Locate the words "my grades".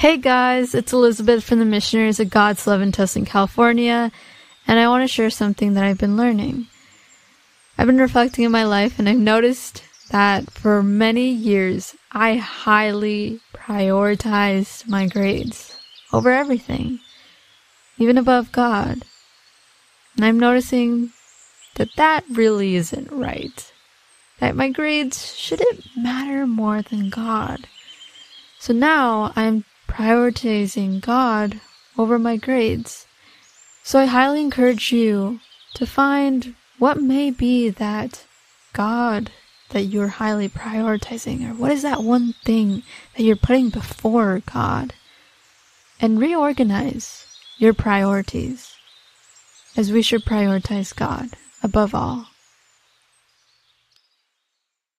14.88-15.76, 24.56-25.36, 32.18-33.06